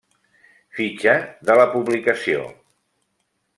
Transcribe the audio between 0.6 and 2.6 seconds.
Fitxa de la Publicació.